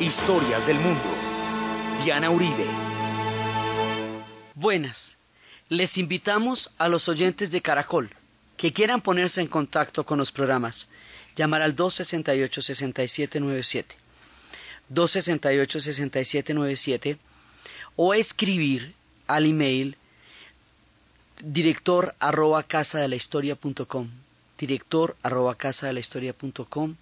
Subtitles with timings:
[0.00, 1.02] Historias del mundo.
[2.04, 2.66] Diana Uribe.
[4.54, 5.16] Buenas.
[5.70, 8.10] Les invitamos a los oyentes de Caracol
[8.58, 10.90] que quieran ponerse en contacto con los programas.
[11.34, 13.84] Llamar al 268-6797.
[14.92, 17.16] 268-6797
[17.96, 18.92] o escribir
[19.26, 19.96] al email
[21.42, 24.10] director arroba casa de la historia punto com,
[24.58, 26.96] director arroba casa de la historia punto com,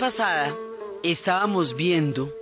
[0.06, 0.54] Pasada
[1.02, 2.32] estábamos viendo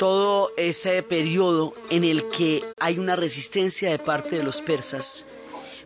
[0.00, 5.24] todo ese periodo en el que hay una resistencia de parte de los persas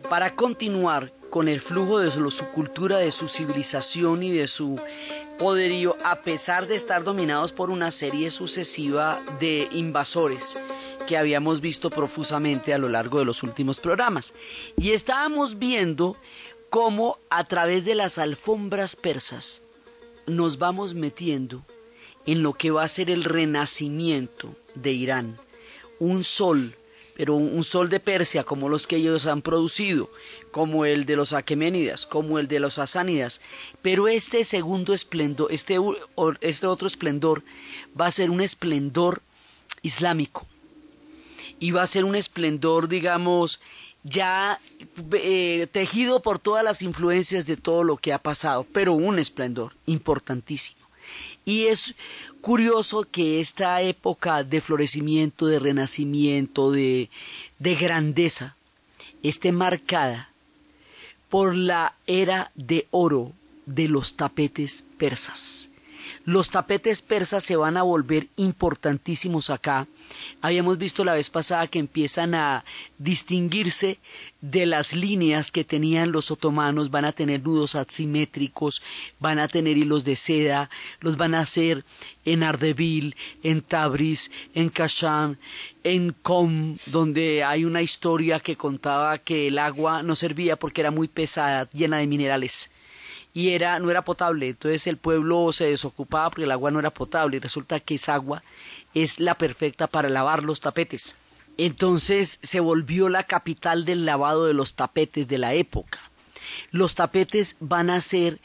[0.09, 4.81] para continuar con el flujo de su cultura, de su civilización y de su
[5.37, 10.57] poderío, a pesar de estar dominados por una serie sucesiva de invasores
[11.05, 14.33] que habíamos visto profusamente a lo largo de los últimos programas.
[14.75, 16.17] Y estábamos viendo
[16.71, 19.61] cómo a través de las alfombras persas,
[20.27, 21.63] nos vamos metiendo
[22.25, 25.37] en lo que va a ser el renacimiento de Irán.
[25.99, 26.75] Un sol,
[27.15, 30.09] pero un sol de Persia como los que ellos han producido,
[30.51, 33.41] como el de los Aqueménidas, como el de los Asánidas.
[33.81, 35.77] Pero este segundo esplendor, este,
[36.41, 37.43] este otro esplendor,
[37.99, 39.21] va a ser un esplendor
[39.81, 40.45] islámico.
[41.57, 43.61] Y va a ser un esplendor, digamos,
[44.05, 44.59] ya
[45.13, 49.73] eh, tejido por todas las influencias de todo lo que ha pasado, pero un esplendor
[49.87, 50.79] importantísimo.
[51.43, 51.95] Y es
[52.41, 57.09] curioso que esta época de florecimiento, de renacimiento, de,
[57.59, 58.55] de grandeza,
[59.23, 60.29] esté marcada
[61.29, 63.33] por la era de oro
[63.65, 65.69] de los tapetes persas.
[66.23, 69.87] Los tapetes persas se van a volver importantísimos acá.
[70.41, 72.63] Habíamos visto la vez pasada que empiezan a
[72.97, 73.99] distinguirse
[74.41, 78.81] de las líneas que tenían los otomanos, van a tener nudos asimétricos,
[79.19, 81.83] van a tener hilos de seda, los van a hacer
[82.23, 85.37] en Ardeville, en Tabriz, en Kasham,
[85.83, 90.91] en Com, donde hay una historia que contaba que el agua no servía porque era
[90.91, 92.71] muy pesada, llena de minerales
[93.35, 94.47] y era, no era potable.
[94.49, 98.15] Entonces el pueblo se desocupaba porque el agua no era potable y resulta que esa
[98.15, 98.41] agua
[98.95, 101.17] es la perfecta para lavar los tapetes.
[101.57, 105.99] Entonces se volvió la capital del lavado de los tapetes de la época.
[106.71, 108.39] Los tapetes van a ser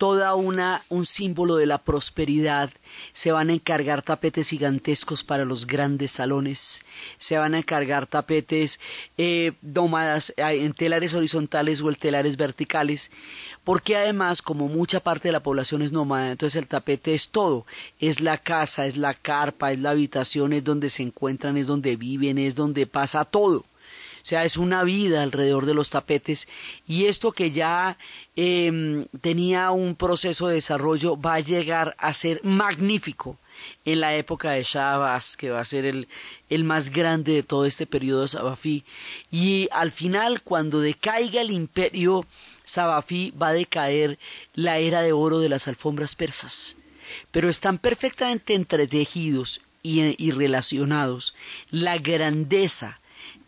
[0.00, 2.70] toda una un símbolo de la prosperidad.
[3.12, 6.80] Se van a encargar tapetes gigantescos para los grandes salones.
[7.18, 8.80] Se van a encargar tapetes
[9.18, 13.10] eh, nómadas eh, en telares horizontales o en telares verticales
[13.62, 17.66] porque además como mucha parte de la población es nómada, entonces el tapete es todo,
[17.98, 21.96] es la casa, es la carpa, es la habitación, es donde se encuentran, es donde
[21.96, 23.66] viven, es donde pasa todo.
[24.22, 26.48] O sea, es una vida alrededor de los tapetes.
[26.86, 27.96] Y esto que ya
[28.36, 33.38] em, tenía un proceso de desarrollo va a llegar a ser magnífico
[33.84, 36.08] en la época de Shabas, que va a ser el,
[36.48, 38.84] el más grande de todo este periodo de Sabafí.
[39.30, 42.26] Y al final, cuando decaiga el imperio
[42.64, 44.18] Sabafí va a decaer
[44.54, 46.76] la era de oro de las alfombras persas,
[47.32, 51.34] pero están perfectamente entretejidos y relacionados.
[51.70, 53.00] La grandeza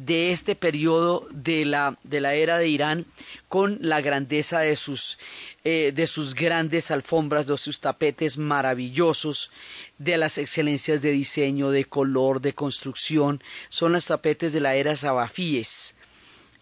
[0.05, 3.07] de este periodo de la, de la era de Irán
[3.49, 5.19] con la grandeza de sus,
[5.65, 9.51] eh, de sus grandes alfombras, de sus tapetes maravillosos,
[9.99, 13.43] de las excelencias de diseño, de color, de construcción.
[13.69, 15.95] Son los tapetes de la era Sabafíes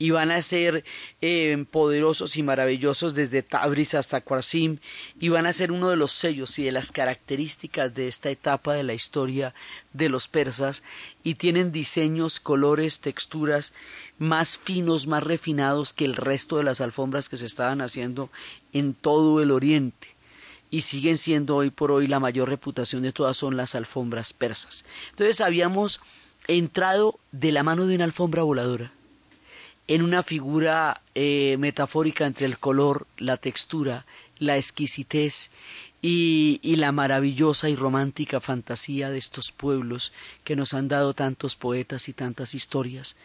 [0.00, 0.82] y van a ser
[1.20, 4.78] eh, poderosos y maravillosos desde Tabriz hasta Qasim
[5.20, 8.72] y van a ser uno de los sellos y de las características de esta etapa
[8.72, 9.54] de la historia
[9.92, 10.82] de los persas
[11.22, 13.74] y tienen diseños, colores, texturas
[14.18, 18.30] más finos, más refinados que el resto de las alfombras que se estaban haciendo
[18.72, 20.08] en todo el oriente
[20.70, 24.86] y siguen siendo hoy por hoy la mayor reputación de todas son las alfombras persas.
[25.10, 26.00] Entonces habíamos
[26.48, 28.94] entrado de la mano de una alfombra voladora
[29.90, 34.06] en una figura eh, metafórica entre el color, la textura,
[34.38, 35.50] la exquisitez
[36.00, 40.12] y, y, la maravillosa y romántica fantasía de estos pueblos
[40.44, 43.16] que nos han dado tantos poetas y tantas historias,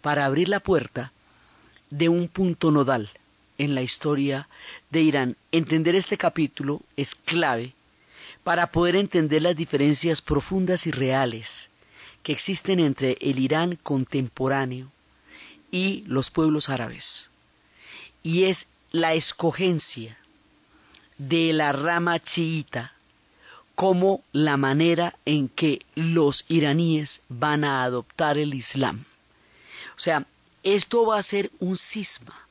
[0.00, 1.12] para abrir la puerta
[1.90, 3.10] de un punto nodal
[3.56, 4.48] en la historia
[4.90, 5.36] de Irán.
[5.52, 7.74] Entender este capítulo es clave
[8.42, 11.68] para poder entender las diferencias profundas y reales
[12.24, 14.90] que existen entre el Irán contemporáneo
[15.70, 17.30] y los pueblos árabes.
[18.22, 20.18] Y es la escogencia
[21.18, 22.92] de la rama chiita
[23.74, 29.04] como la manera en que los iraníes van a adoptar el Islam.
[29.96, 30.26] O sea,
[30.62, 32.48] esto va a ser un cisma,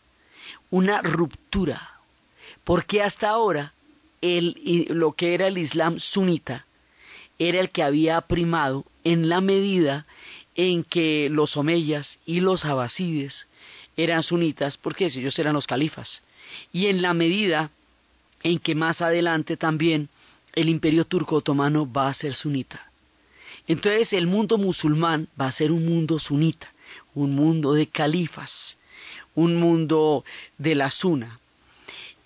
[0.69, 1.99] una ruptura,
[2.63, 3.73] porque hasta ahora
[4.21, 6.65] el, lo que era el Islam sunita
[7.39, 10.05] era el que había primado en la medida
[10.57, 13.47] en que los omeyas y los abasides
[13.95, 16.23] eran sunitas, porque ellos eran los califas,
[16.73, 17.71] y en la medida
[18.43, 20.09] en que más adelante también
[20.53, 22.91] el imperio turco otomano va a ser sunita.
[23.67, 26.73] Entonces el mundo musulmán va a ser un mundo sunita,
[27.13, 28.77] un mundo de califas,
[29.35, 30.25] un mundo
[30.57, 31.39] de la suna,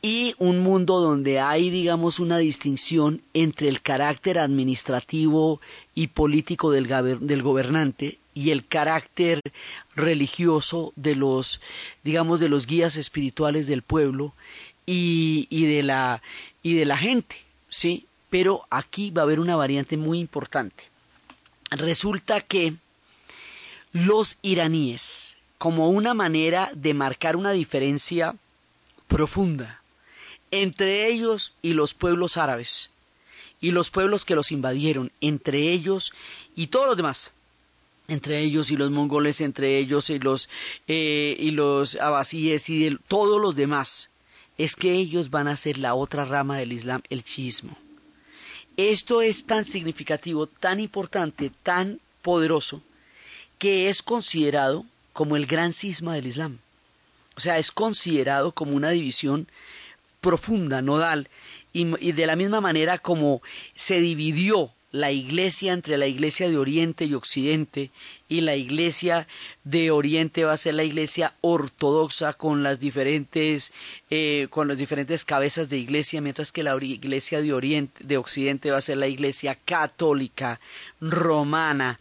[0.01, 5.61] y un mundo donde hay, digamos, una distinción entre el carácter administrativo
[5.93, 6.87] y político del,
[7.19, 9.41] del, gobernante y el carácter
[9.95, 11.59] religioso de los,
[12.03, 14.33] digamos, de los guías espirituales del pueblo
[14.85, 16.21] y, y, de, la,
[16.63, 17.37] y de la gente,
[17.69, 18.05] ¿sí?
[18.29, 20.83] Pero aquí va a haber una variante muy importante.
[21.71, 22.75] Resulta que
[23.93, 28.35] los iraníes, como una manera de marcar una diferencia
[29.07, 29.81] profunda
[30.51, 32.89] entre ellos y los pueblos árabes,
[33.61, 36.13] y los pueblos que los invadieron, entre ellos
[36.55, 37.31] y todos los demás,
[38.07, 40.49] entre ellos y los mongoles, entre ellos y los,
[40.87, 44.09] eh, y los abasíes y de, todos los demás,
[44.57, 47.77] es que ellos van a ser la otra rama del Islam, el chiismo.
[48.77, 52.81] Esto es tan significativo, tan importante, tan poderoso,
[53.57, 56.59] que es considerado como el gran cisma del Islam.
[57.35, 59.47] O sea, es considerado como una división
[60.19, 61.29] profunda, nodal,
[61.73, 63.41] y, y de la misma manera como
[63.75, 67.91] se dividió la iglesia entre la iglesia de Oriente y Occidente
[68.27, 69.27] y la iglesia
[69.63, 73.71] de Oriente va a ser la iglesia ortodoxa con las diferentes
[74.09, 78.71] eh, con las diferentes cabezas de iglesia mientras que la iglesia de Oriente de Occidente
[78.71, 80.59] va a ser la iglesia católica
[80.99, 81.99] romana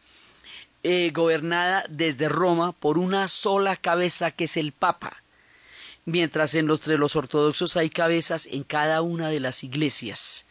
[0.82, 5.22] eh, gobernada desde Roma por una sola cabeza que es el Papa
[6.04, 10.46] mientras entre los ortodoxos hay cabezas en cada una de las iglesias.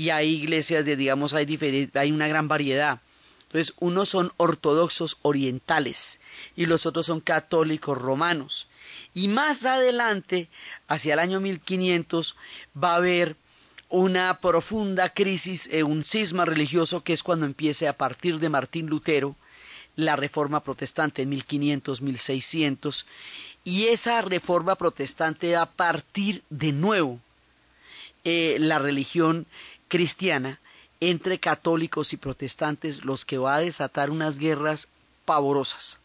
[0.00, 3.00] Y hay iglesias de, digamos, hay, hay una gran variedad.
[3.42, 6.20] Entonces, unos son ortodoxos orientales
[6.56, 8.66] y los otros son católicos romanos.
[9.12, 10.48] Y más adelante,
[10.88, 12.34] hacia el año 1500,
[12.82, 13.36] va a haber
[13.90, 18.86] una profunda crisis, eh, un cisma religioso que es cuando empiece a partir de Martín
[18.86, 19.36] Lutero
[19.96, 23.06] la reforma protestante en 1500, 1600
[23.64, 27.20] y esa reforma protestante va a partir de nuevo
[28.24, 29.46] eh, la religión
[29.90, 30.58] cristiana
[31.00, 34.88] entre católicos y protestantes, los que va a desatar unas guerras
[35.26, 35.98] pavorosas.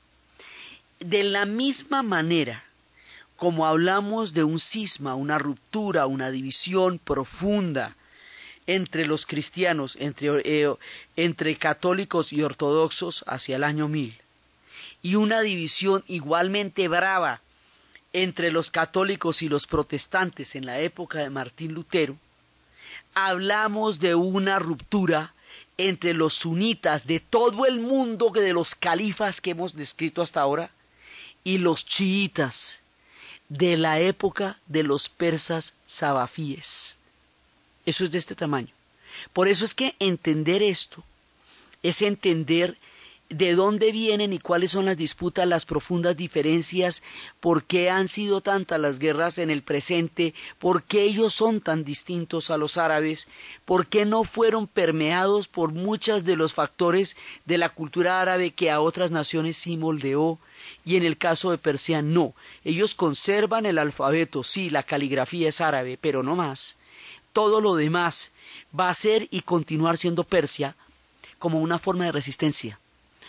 [1.00, 2.66] De la misma manera
[3.36, 7.96] como hablamos de un cisma, una ruptura, una división profunda
[8.68, 10.74] entre los cristianos, entre, eh,
[11.16, 14.18] entre católicos y ortodoxos hacia el año mil,
[15.04, 17.42] y una división igualmente brava
[18.14, 22.18] entre los católicos y los protestantes en la época de Martín Lutero,
[23.16, 25.34] hablamos de una ruptura
[25.78, 30.70] entre los sunitas de todo el mundo de los califas que hemos descrito hasta ahora
[31.44, 32.82] y los chiitas
[33.50, 36.98] de la época de los persas sabafíes.
[37.86, 38.74] Eso es de este tamaño.
[39.34, 41.04] Por eso es que entender esto
[41.84, 42.78] es entender
[43.30, 47.02] de dónde vienen y cuáles son las disputas, las profundas diferencias,
[47.40, 51.84] por qué han sido tantas las guerras en el presente, por qué ellos son tan
[51.84, 53.28] distintos a los árabes,
[53.66, 58.70] por qué no fueron permeados por muchos de los factores de la cultura árabe que
[58.70, 60.38] a otras naciones sí moldeó,
[60.84, 62.34] y en el caso de Persia no.
[62.64, 66.78] Ellos conservan el alfabeto, sí, la caligrafía es árabe, pero no más.
[67.34, 68.32] Todo lo demás
[68.78, 70.76] va a ser y continuar siendo Persia
[71.38, 72.80] como una forma de resistencia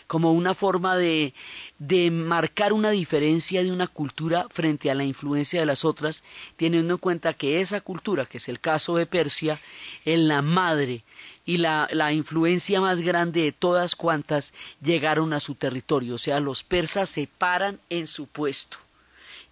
[0.06, 1.34] como una forma de,
[1.78, 6.22] de marcar una diferencia de una cultura frente a la influencia de las otras,
[6.56, 9.58] teniendo en cuenta que esa cultura, que es el caso de Persia,
[10.04, 11.04] es la madre
[11.44, 16.14] y la, la, influencia más grande de todas cuantas llegaron a su territorio.
[16.14, 18.78] O sea, los persas se paran en su puesto.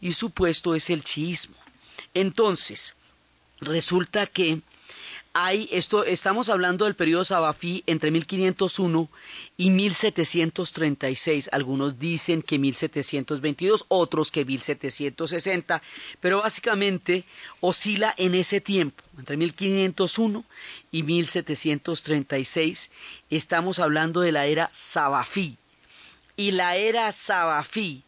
[0.01, 1.57] Y su puesto es el chiismo.
[2.13, 2.97] Entonces,
[3.61, 4.61] resulta que
[5.37, 9.09] hay esto, estamos hablando del periodo Sabafí entre 1501
[9.57, 11.51] y 1736.
[11.51, 15.83] Algunos dicen que 1722, otros que 1760,
[16.21, 17.25] pero básicamente
[17.61, 20.45] oscila en ese tiempo, entre 1501
[20.93, 22.93] y 1736.
[23.29, 25.57] Estamos hablando de la era Sabafí.
[26.37, 28.05] Y la era Sabafí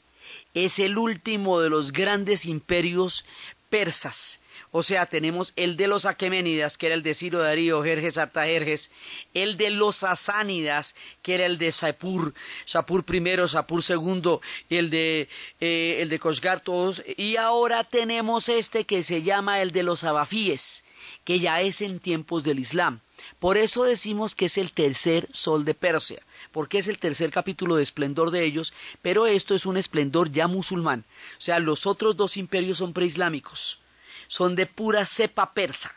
[0.54, 3.25] es el último de los grandes imperios
[3.68, 4.38] persas
[4.70, 8.90] o sea, tenemos el de los Aqueménidas, que era el de Ciro Darío, Jerjes Artajerjes,
[9.32, 14.38] el de los Sasánidas, que era el de Sapur, Sapur I, Sapur II,
[14.70, 15.28] el de,
[15.61, 17.02] eh, el de Kosgar, todos.
[17.16, 20.85] Y ahora tenemos este que se llama el de los Abafíes,
[21.25, 23.00] que ya es en tiempos del Islam.
[23.38, 27.76] Por eso decimos que es el tercer sol de Persia, porque es el tercer capítulo
[27.76, 31.04] de esplendor de ellos, pero esto es un esplendor ya musulmán.
[31.38, 33.80] O sea, los otros dos imperios son preislámicos
[34.28, 35.95] son de pura cepa persa.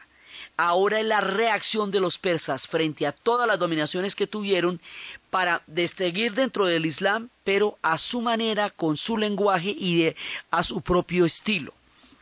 [0.57, 4.81] Ahora es la reacción de los persas frente a todas las dominaciones que tuvieron
[5.29, 5.61] para
[5.95, 10.13] seguir dentro del Islam, pero a su manera, con su lenguaje y
[10.51, 11.73] a su propio estilo.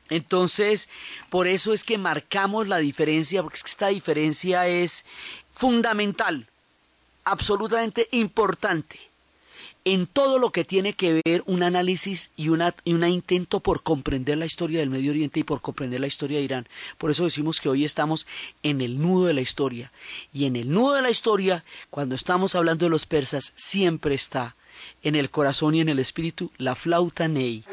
[0.09, 0.87] Entonces,
[1.29, 5.05] por eso es que marcamos la diferencia, porque esta diferencia es
[5.51, 6.47] fundamental,
[7.23, 9.06] absolutamente importante
[9.87, 14.45] en todo lo que tiene que ver un análisis y, una, intento por comprender la
[14.45, 16.67] historia del Medio Oriente y por comprender la historia de Irán.
[16.97, 18.27] Por eso decimos que hoy estamos
[18.63, 19.93] en el nudo de la historia.
[20.33, 24.57] Y en el nudo de la historia, cuando estamos hablando de los persas, siempre está
[25.03, 27.63] en el corazón y en el espíritu la flauta Ney.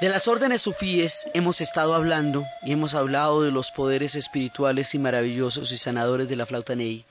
[0.00, 4.98] De las órdenes sufíes hemos estado hablando y hemos hablado de los poderes espirituales y
[4.98, 7.04] maravillosos y sanadores de la flauta Ney.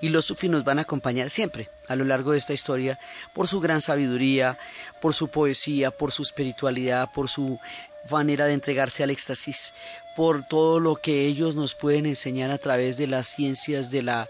[0.00, 2.98] Y los sufís nos van a acompañar siempre a lo largo de esta historia
[3.32, 4.58] por su gran sabiduría,
[5.00, 7.60] por su poesía, por su espiritualidad, por su
[8.10, 9.72] manera de entregarse al éxtasis,
[10.16, 14.28] por todo lo que ellos nos pueden enseñar a través de las ciencias de la,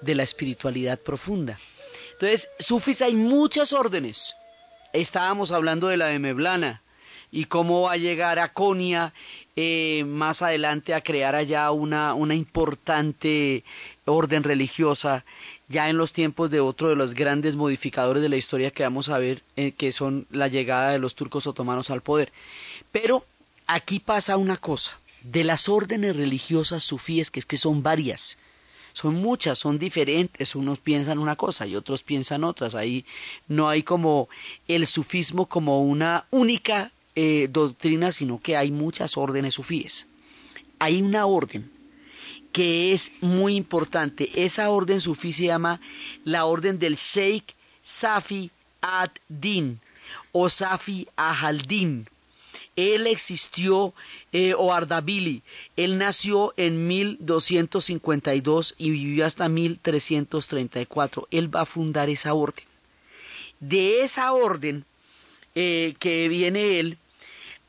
[0.00, 1.58] de la espiritualidad profunda.
[2.12, 4.36] Entonces, sufís hay muchas órdenes.
[4.92, 6.82] Estábamos hablando de la de Meblana,
[7.30, 9.12] y cómo va a llegar a Conia
[9.56, 13.64] eh, más adelante a crear allá una, una importante
[14.04, 15.24] orden religiosa
[15.68, 19.08] ya en los tiempos de otro de los grandes modificadores de la historia que vamos
[19.10, 22.32] a ver, eh, que son la llegada de los turcos otomanos al poder.
[22.90, 23.24] Pero
[23.66, 28.38] aquí pasa una cosa, de las órdenes religiosas sufíes, que es que son varias,
[28.94, 33.04] son muchas, son diferentes, unos piensan una cosa y otros piensan otras, ahí
[33.46, 34.28] no hay como
[34.66, 40.06] el sufismo como una única eh, doctrina, sino que hay muchas órdenes sufíes.
[40.78, 41.68] Hay una orden
[42.52, 44.30] que es muy importante.
[44.44, 45.80] Esa orden sufí se llama
[46.22, 49.80] la orden del Sheikh Safi ad-Din
[50.30, 52.08] o Safi Ahaldin.
[52.76, 53.94] Él existió,
[54.30, 55.42] eh, o Ardabili,
[55.76, 61.26] él nació en 1252 y vivió hasta 1334.
[61.32, 62.64] Él va a fundar esa orden.
[63.58, 64.84] De esa orden
[65.56, 66.98] eh, que viene él,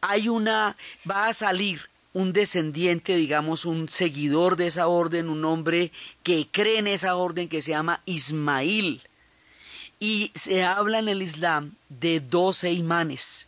[0.01, 0.77] hay una,
[1.09, 1.81] va a salir
[2.13, 5.91] un descendiente, digamos, un seguidor de esa orden, un hombre
[6.23, 9.01] que cree en esa orden que se llama Ismail.
[9.99, 13.47] Y se habla en el Islam de doce imanes,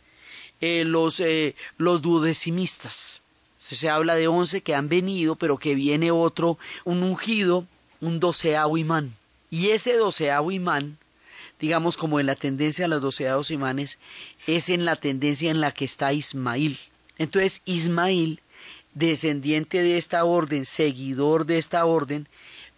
[0.60, 3.22] eh, los, eh, los duodecimistas.
[3.62, 7.66] Se habla de once que han venido, pero que viene otro, un ungido,
[8.00, 9.14] un doceavo imán.
[9.50, 10.98] Y ese doceavo imán,
[11.62, 14.00] digamos como en la tendencia a los doceavos imanes,
[14.48, 16.76] es en la tendencia en la que está Ismail.
[17.18, 18.40] Entonces Ismail,
[18.94, 22.26] descendiente de esta orden, seguidor de esta orden,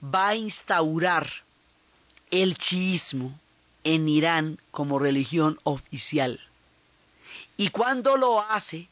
[0.05, 1.31] va a instaurar
[2.31, 3.41] el chiismo
[3.85, 6.41] en Irán como religión oficial.
[7.57, 8.89] Y cuando lo hace,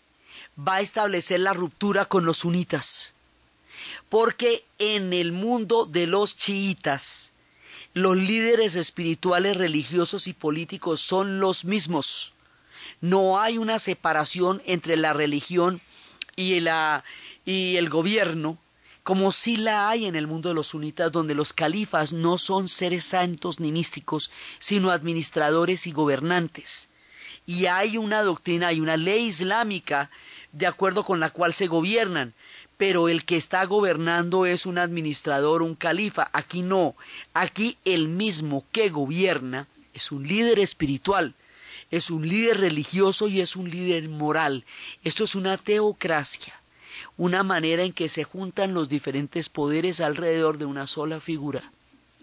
[0.59, 3.13] va a establecer la ruptura con los sunitas.
[4.09, 7.32] Porque en el mundo de los chiitas,
[7.95, 12.33] los líderes espirituales, religiosos y políticos son los mismos.
[13.01, 15.81] No hay una separación entre la religión
[16.37, 16.65] y,
[17.45, 18.59] y el gobierno,
[19.03, 22.69] como sí la hay en el mundo de los sunitas, donde los califas no son
[22.69, 26.89] seres santos ni místicos, sino administradores y gobernantes.
[27.45, 30.11] Y hay una doctrina, hay una ley islámica
[30.53, 32.35] de acuerdo con la cual se gobiernan,
[32.83, 36.29] pero el que está gobernando es un administrador, un califa.
[36.33, 36.97] Aquí no,
[37.33, 41.35] aquí el mismo que gobierna es un líder espiritual,
[41.93, 44.65] es un líder religioso y es un líder moral.
[45.05, 46.55] Esto es una teocracia
[47.17, 51.71] una manera en que se juntan los diferentes poderes alrededor de una sola figura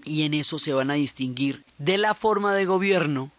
[0.04, 3.32] y en eso se van a distinguir de la forma de gobierno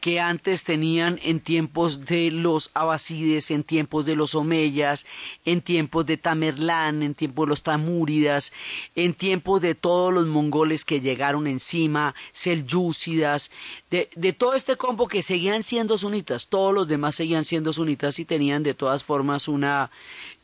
[0.00, 5.06] que antes tenían en tiempos de los abasides, en tiempos de los omeyas,
[5.46, 8.52] en tiempos de Tamerlán, en tiempos de los tamúridas,
[8.94, 13.50] en tiempos de todos los mongoles que llegaron encima, selyúcidas,
[13.90, 18.18] de, de todo este combo que seguían siendo sunitas, todos los demás seguían siendo sunitas
[18.18, 19.90] y tenían de todas formas una,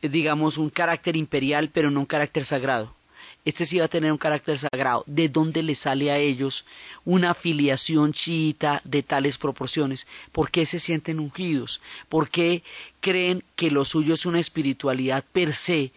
[0.01, 3.00] digamos, un carácter imperial, pero no un carácter sagrado
[3.45, 5.03] este sí va a tener un carácter sagrado.
[5.07, 6.65] ¿De dónde le sale a ellos
[7.05, 10.07] una afiliación chiita de tales proporciones?
[10.33, 11.81] ¿Por qué se sienten ungidos?
[12.09, 12.63] ¿Por qué
[13.01, 15.93] creen que lo suyo es una espiritualidad per se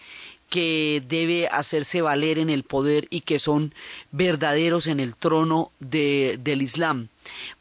[0.49, 3.73] que debe hacerse valer en el poder y que son
[4.11, 7.09] verdaderos en el trono de, del Islam?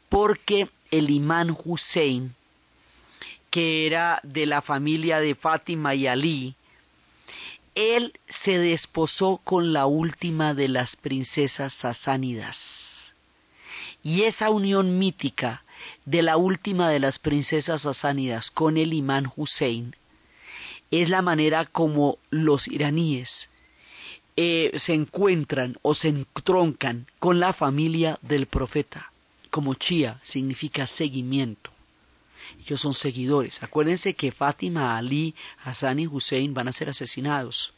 [0.07, 2.35] Porque el imán Hussein,
[3.49, 6.55] que era de la familia de Fátima y Ali,
[7.75, 13.13] él se desposó con la última de las princesas sasánidas.
[14.03, 15.63] Y esa unión mítica
[16.05, 19.95] de la última de las princesas sasánidas con el imán Hussein
[20.91, 23.49] es la manera como los iraníes
[24.35, 29.11] eh, se encuentran o se entroncan con la familia del profeta.
[29.51, 31.72] Como Chía significa seguimiento.
[32.65, 33.63] Ellos son seguidores.
[33.63, 37.73] Acuérdense que Fátima, Ali, Hassan y Hussein van a ser asesinados.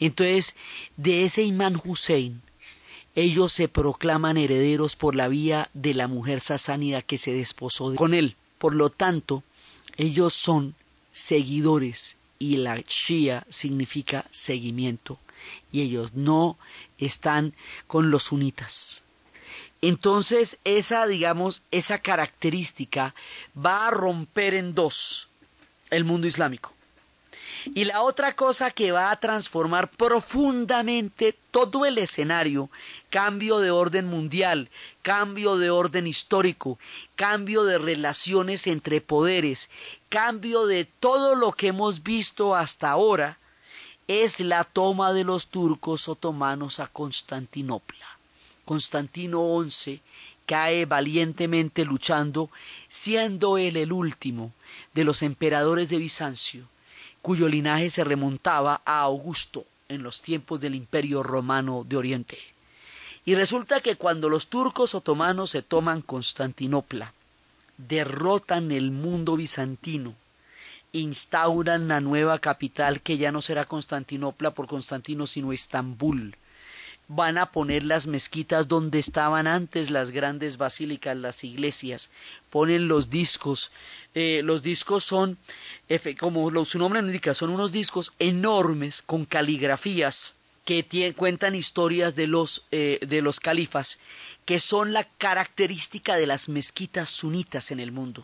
[0.00, 0.56] Entonces,
[0.96, 2.42] de ese imán Hussein,
[3.14, 8.14] ellos se proclaman herederos por la vía de la mujer sasánida que se desposó con
[8.14, 8.36] él.
[8.58, 9.42] Por lo tanto,
[9.96, 10.74] ellos son
[11.12, 15.18] seguidores y la Shia significa seguimiento
[15.72, 16.58] y ellos no
[16.98, 17.54] están
[17.86, 19.02] con los sunitas.
[19.80, 23.14] Entonces, esa, digamos, esa característica
[23.56, 25.28] va a romper en dos
[25.90, 26.72] el mundo islámico.
[27.74, 32.70] Y la otra cosa que va a transformar profundamente todo el escenario,
[33.10, 34.70] cambio de orden mundial,
[35.02, 36.78] cambio de orden histórico,
[37.16, 39.70] cambio de relaciones entre poderes,
[40.08, 43.38] cambio de todo lo que hemos visto hasta ahora,
[44.06, 48.17] es la toma de los turcos otomanos a Constantinopla.
[48.68, 50.02] Constantino XI
[50.44, 52.50] cae valientemente luchando,
[52.90, 54.52] siendo él el último
[54.92, 56.64] de los emperadores de Bizancio,
[57.22, 62.36] cuyo linaje se remontaba a Augusto en los tiempos del Imperio Romano de Oriente.
[63.24, 67.14] Y resulta que cuando los turcos otomanos se toman Constantinopla,
[67.78, 70.14] derrotan el mundo bizantino,
[70.92, 76.36] instauran la nueva capital que ya no será Constantinopla por Constantino sino Estambul,
[77.08, 82.10] van a poner las mezquitas donde estaban antes las grandes basílicas, las iglesias,
[82.50, 83.72] ponen los discos.
[84.14, 85.38] Eh, los discos son,
[86.18, 92.66] como su nombre indica, son unos discos enormes con caligrafías que cuentan historias de los,
[92.72, 93.98] eh, de los califas,
[94.44, 98.22] que son la característica de las mezquitas sunitas en el mundo.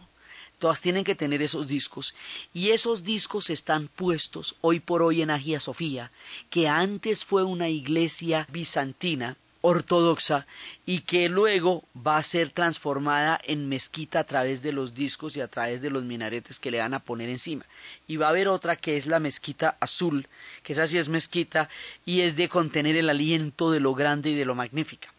[0.64, 2.14] Todas tienen que tener esos discos.
[2.54, 6.10] Y esos discos están puestos hoy por hoy en Agia Sofía,
[6.48, 10.46] que antes fue una iglesia bizantina ortodoxa
[10.86, 15.42] y que luego va a ser transformada en mezquita a través de los discos y
[15.42, 17.66] a través de los minaretes que le van a poner encima.
[18.08, 20.28] Y va a haber otra que es la mezquita azul,
[20.62, 21.68] que esa sí es mezquita
[22.06, 25.12] y es de contener el aliento de lo grande y de lo magnífica.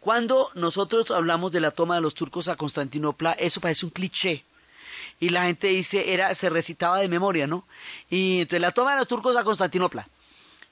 [0.00, 4.44] Cuando nosotros hablamos de la toma de los turcos a Constantinopla, eso parece un cliché.
[5.22, 7.64] Y la gente dice, era, se recitaba de memoria, ¿no?
[8.10, 10.08] Y entonces la toma de los turcos a Constantinopla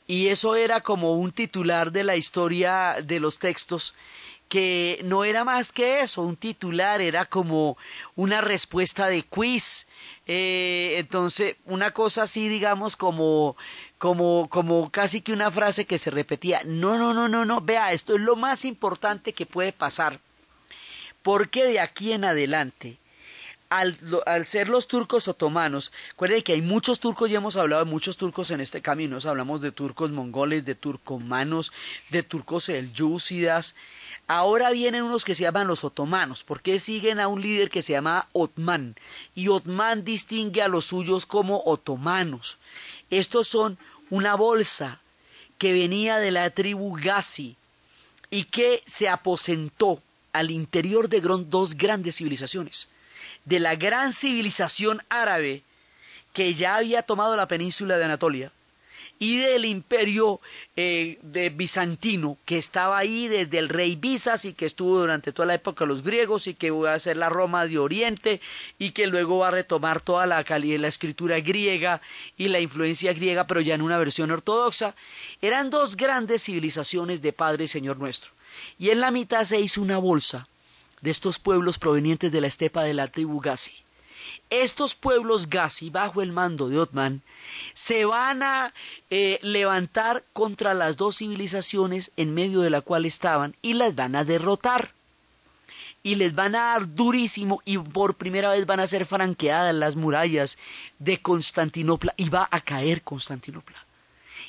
[0.09, 3.95] y eso era como un titular de la historia de los textos
[4.49, 7.79] que no era más que eso, un titular, era como
[8.17, 9.87] una respuesta de quiz.
[10.27, 13.57] Eh, entonces, una cosa así, digamos, como,
[13.99, 16.63] como, como casi que una frase que se repetía.
[16.65, 20.19] No, no, no, no, no, vea, esto es lo más importante que puede pasar.
[21.23, 22.99] Porque de aquí en adelante
[23.70, 28.16] al, ser los turcos otomanos, recuerden que hay muchos turcos, ya hemos hablado de muchos
[28.16, 31.72] turcos en este camino, hablamos de turcos mongoles, de turcomanos,
[32.11, 33.76] de turcos selyúcidas,
[34.26, 37.92] ahora vienen unos que se llaman los otomanos, porque siguen a un líder que se
[37.92, 38.96] llama Otman,
[39.37, 42.59] y Otman distingue a los suyos como otomanos.
[43.09, 43.78] Estos son
[44.11, 45.00] una bolsa
[45.59, 47.56] que venía de la tribu Gazi
[48.30, 50.02] y que se aposentó
[50.33, 52.88] al interior de dos grandes civilizaciones
[53.44, 55.62] de la gran civilización árabe
[56.33, 58.52] que ya había tomado la península de Anatolia
[59.22, 60.40] y del imperio
[60.76, 65.46] eh, de bizantino que estaba ahí desde el rey Bisas y que estuvo durante toda
[65.46, 68.40] la época los griegos y que va a ser la Roma de Oriente
[68.78, 72.00] y que luego va a retomar toda la, la escritura griega
[72.38, 74.94] y la influencia griega pero ya en una versión ortodoxa.
[75.42, 78.30] Eran dos grandes civilizaciones de Padre y Señor nuestro.
[78.78, 80.48] Y en la mitad se hizo una bolsa
[81.01, 83.73] de estos pueblos provenientes de la estepa de la tribu Gazi.
[84.51, 87.23] Estos pueblos Gazi, bajo el mando de Otman,
[87.73, 88.75] se van a
[89.09, 94.17] eh, levantar contra las dos civilizaciones en medio de la cual estaban y las van
[94.17, 94.93] a derrotar.
[96.03, 99.97] Y les van a dar durísimo y por primera vez van a ser franqueadas las
[99.97, 100.59] murallas
[100.99, 103.85] de Constantinopla y va a caer Constantinopla.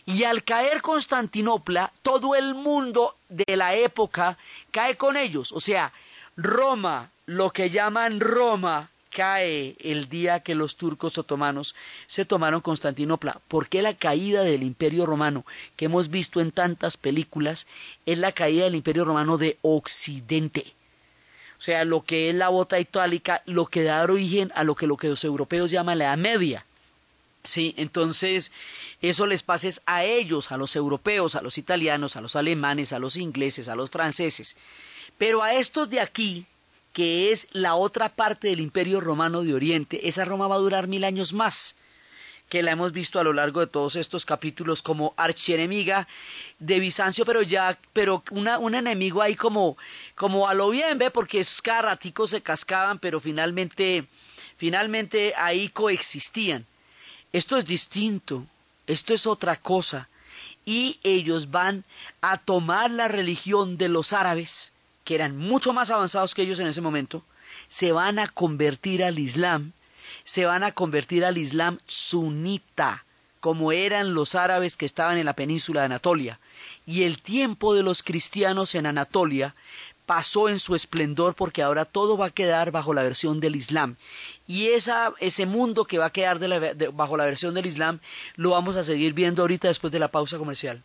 [0.05, 4.37] Y al caer Constantinopla, todo el mundo de la época
[4.71, 5.51] cae con ellos.
[5.51, 5.93] O sea,
[6.37, 11.75] Roma, lo que llaman Roma, cae el día que los turcos otomanos
[12.07, 13.41] se tomaron Constantinopla.
[13.47, 17.67] porque la caída del imperio romano que hemos visto en tantas películas
[18.05, 20.73] es la caída del imperio romano de Occidente?
[21.59, 24.87] O sea, lo que es la bota itálica, lo que da origen a lo que,
[24.87, 26.65] lo que los europeos llaman la Edad Media.
[27.43, 28.51] Sí, entonces
[29.01, 32.99] eso les pases a ellos, a los europeos, a los italianos, a los alemanes, a
[32.99, 34.55] los ingleses, a los franceses.
[35.21, 36.47] Pero a estos de aquí,
[36.93, 40.87] que es la otra parte del imperio romano de Oriente, esa Roma va a durar
[40.87, 41.75] mil años más
[42.49, 46.07] que la hemos visto a lo largo de todos estos capítulos como archienemiga
[46.57, 49.77] de Bizancio, pero ya, pero un enemigo ahí como,
[50.15, 54.07] como a lo bien, ve, porque esos cada se cascaban, pero finalmente,
[54.57, 56.65] finalmente ahí coexistían.
[57.31, 58.47] Esto es distinto,
[58.87, 60.09] esto es otra cosa,
[60.65, 61.83] y ellos van
[62.21, 64.70] a tomar la religión de los árabes,
[65.03, 67.23] que eran mucho más avanzados que ellos en ese momento,
[67.67, 69.73] se van a convertir al Islam,
[70.23, 73.05] se van a convertir al Islam sunita,
[73.39, 76.39] como eran los árabes que estaban en la península de Anatolia.
[76.85, 79.55] Y el tiempo de los cristianos en Anatolia
[80.05, 83.95] pasó en su esplendor porque ahora todo va a quedar bajo la versión del Islam.
[84.45, 86.37] Y esa, ese mundo que va a quedar
[86.93, 87.99] bajo la versión del Islam
[88.35, 90.83] lo vamos a seguir viendo ahorita después de la pausa comercial.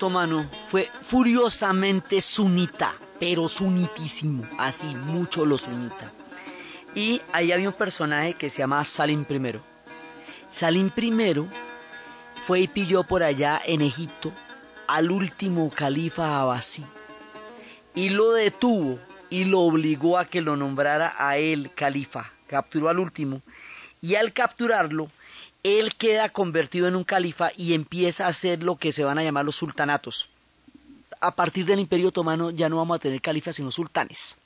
[0.00, 6.10] Otomano fue furiosamente sunita, pero sunitísimo, así mucho lo sunita.
[6.94, 9.60] Y ahí había un personaje que se llama Salim I.
[10.48, 11.34] Salim I
[12.46, 14.32] fue y pilló por allá en Egipto
[14.88, 16.82] al último califa Abbasí
[17.94, 22.32] y lo detuvo y lo obligó a que lo nombrara a él califa.
[22.46, 23.42] Capturó al último
[24.00, 25.10] y al capturarlo
[25.62, 29.24] él queda convertido en un califa y empieza a hacer lo que se van a
[29.24, 30.28] llamar los sultanatos.
[31.20, 34.36] A partir del Imperio Otomano ya no vamos a tener califas sino sultanes.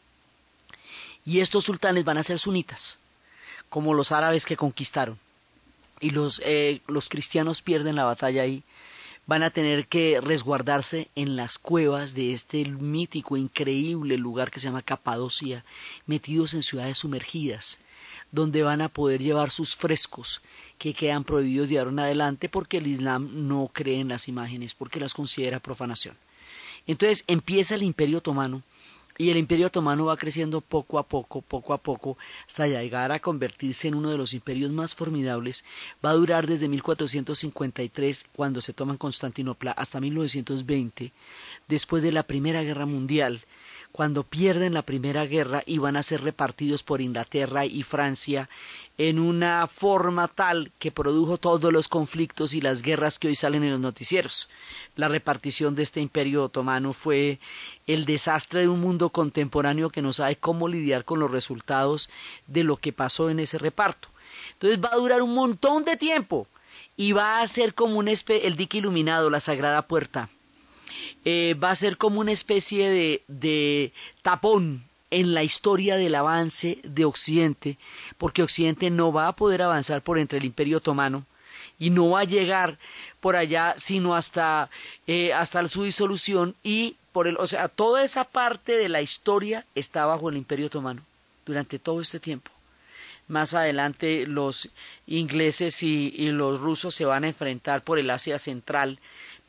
[1.24, 2.98] Y estos sultanes van a ser sunitas,
[3.68, 5.18] como los árabes que conquistaron.
[6.00, 8.62] Y los, eh, los cristianos pierden la batalla ahí.
[9.26, 14.66] Van a tener que resguardarse en las cuevas de este mítico, increíble lugar que se
[14.66, 15.64] llama Capadocia,
[16.06, 17.78] metidos en ciudades sumergidas,
[18.34, 20.40] donde van a poder llevar sus frescos
[20.78, 24.74] que quedan prohibidos de ahora en adelante porque el Islam no cree en las imágenes,
[24.74, 26.16] porque las considera profanación.
[26.86, 28.62] Entonces empieza el Imperio Otomano
[29.16, 32.18] y el Imperio Otomano va creciendo poco a poco, poco a poco,
[32.48, 35.64] hasta llegar a convertirse en uno de los imperios más formidables.
[36.04, 41.12] Va a durar desde 1453, cuando se toma Constantinopla, hasta 1920,
[41.68, 43.40] después de la Primera Guerra Mundial,
[43.94, 48.50] cuando pierden la Primera Guerra y van a ser repartidos por Inglaterra y Francia
[48.98, 53.62] en una forma tal que produjo todos los conflictos y las guerras que hoy salen
[53.62, 54.48] en los noticieros.
[54.96, 57.38] La repartición de este imperio otomano fue
[57.86, 62.10] el desastre de un mundo contemporáneo que no sabe cómo lidiar con los resultados
[62.48, 64.08] de lo que pasó en ese reparto.
[64.54, 66.48] Entonces va a durar un montón de tiempo
[66.96, 70.30] y va a ser como un el dique iluminado, la sagrada puerta.
[71.24, 76.78] Eh, va a ser como una especie de, de tapón en la historia del avance
[76.82, 77.78] de Occidente,
[78.18, 81.24] porque Occidente no va a poder avanzar por entre el Imperio Otomano
[81.78, 82.78] y no va a llegar
[83.20, 84.70] por allá sino hasta,
[85.06, 89.64] eh, hasta su disolución y por el, o sea, toda esa parte de la historia
[89.76, 91.02] está bajo el Imperio Otomano
[91.46, 92.50] durante todo este tiempo.
[93.28, 94.68] Más adelante los
[95.06, 98.98] ingleses y, y los rusos se van a enfrentar por el Asia Central,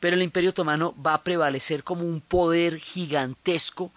[0.00, 3.92] pero el Imperio Otomano va a prevalecer como un poder gigantesco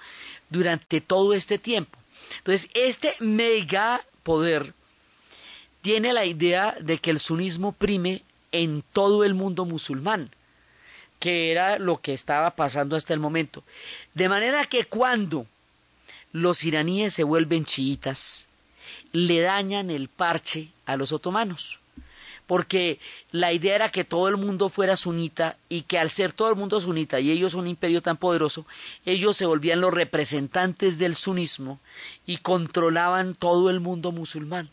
[0.49, 1.97] durante todo este tiempo.
[2.37, 4.73] Entonces, este mega poder
[5.81, 10.31] tiene la idea de que el sunismo prime en todo el mundo musulmán,
[11.19, 13.63] que era lo que estaba pasando hasta el momento.
[14.13, 15.45] De manera que cuando
[16.31, 18.47] los iraníes se vuelven chiitas,
[19.11, 21.78] le dañan el parche a los otomanos
[22.49, 22.97] porque
[23.31, 26.55] la idea era que todo el mundo fuera sunita y que al ser todo el
[26.55, 28.65] mundo sunita y ellos un imperio tan poderoso,
[29.05, 31.79] ellos se volvían los representantes del sunismo
[32.25, 34.71] y controlaban todo el mundo musulmán.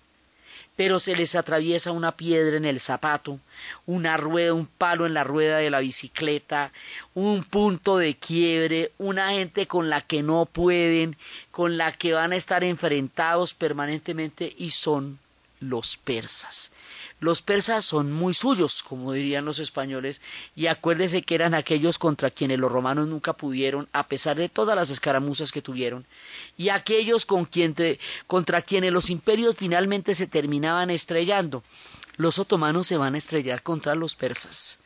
[0.75, 3.41] Pero se les atraviesa una piedra en el zapato,
[3.85, 6.73] una rueda, un palo en la rueda de la bicicleta,
[7.13, 11.19] un punto de quiebre, una gente con la que no pueden,
[11.51, 15.19] con la que van a estar enfrentados permanentemente y son
[15.61, 16.73] los persas.
[17.19, 20.21] Los persas son muy suyos, como dirían los españoles,
[20.55, 24.77] y acuérdese que eran aquellos contra quienes los romanos nunca pudieron, a pesar de todas
[24.77, 26.05] las escaramuzas que tuvieron,
[26.59, 27.49] y aquellos con
[28.27, 31.63] contra quienes los imperios finalmente se terminaban estrellando.
[32.17, 34.79] Los otomanos se van a estrellar contra los persas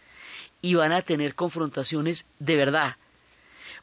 [0.62, 2.96] y van a tener confrontaciones de verdad,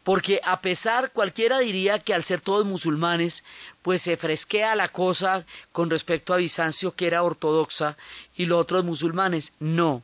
[0.07, 3.43] porque a pesar, cualquiera diría que al ser todos musulmanes,
[3.81, 7.97] pues se fresquea la cosa con respecto a Bizancio, que era ortodoxa,
[8.33, 9.51] y los otros musulmanes.
[9.59, 10.03] No.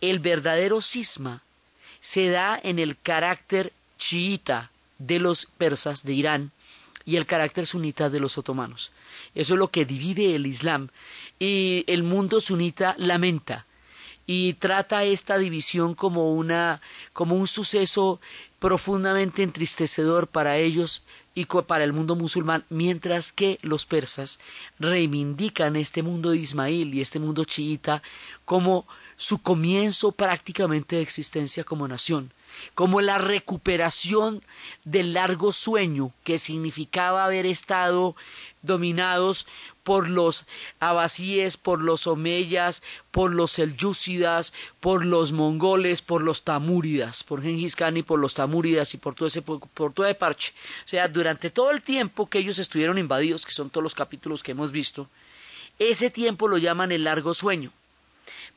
[0.00, 1.42] El verdadero cisma
[2.00, 6.52] se da en el carácter chiita de los persas de Irán
[7.04, 8.90] y el carácter sunita de los otomanos.
[9.34, 10.88] Eso es lo que divide el Islam.
[11.38, 13.66] Y el mundo sunita lamenta
[14.26, 16.80] y trata esta división como una
[17.12, 18.20] como un suceso
[18.58, 21.02] profundamente entristecedor para ellos
[21.34, 24.40] y para el mundo musulmán, mientras que los persas
[24.78, 28.02] reivindican este mundo de Ismail y este mundo chiita
[28.46, 32.32] como su comienzo prácticamente de existencia como nación,
[32.74, 34.42] como la recuperación
[34.84, 38.16] del largo sueño que significaba haber estado
[38.62, 39.46] dominados
[39.86, 40.46] por los
[40.80, 47.76] abasíes, por los omeyas, por los selyúcidas, por los mongoles, por los tamúridas, por Gengis
[47.76, 50.52] Khan y por los tamúridas y por todo ese por todo ese parche.
[50.84, 54.42] O sea, durante todo el tiempo que ellos estuvieron invadidos, que son todos los capítulos
[54.42, 55.08] que hemos visto,
[55.78, 57.70] ese tiempo lo llaman el largo sueño.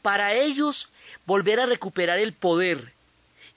[0.01, 0.89] Para ellos,
[1.27, 2.91] volver a recuperar el poder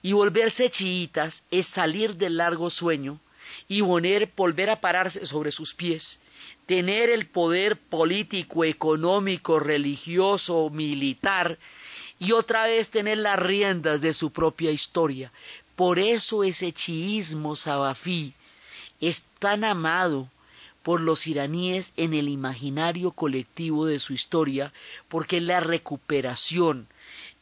[0.02, 3.18] y volverse chiitas es salir del largo sueño
[3.66, 6.20] y volver a pararse sobre sus pies
[6.72, 11.58] tener el poder político, económico, religioso, militar
[12.18, 15.30] y otra vez tener las riendas de su propia historia.
[15.76, 18.32] Por eso ese chiismo sabafí
[19.02, 20.30] es tan amado
[20.82, 24.72] por los iraníes en el imaginario colectivo de su historia,
[25.08, 26.88] porque la recuperación,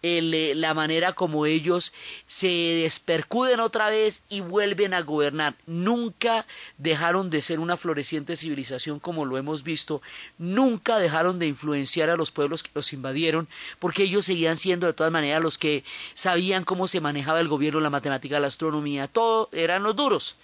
[0.02, 1.92] eh, la manera como ellos
[2.26, 5.54] se despercuden otra vez y vuelven a gobernar.
[5.66, 6.46] Nunca
[6.78, 10.00] dejaron de ser una floreciente civilización como lo hemos visto,
[10.38, 13.48] nunca dejaron de influenciar a los pueblos que los invadieron,
[13.78, 17.80] porque ellos seguían siendo de todas maneras los que sabían cómo se manejaba el gobierno,
[17.80, 20.36] la matemática, la astronomía, todo eran los duros.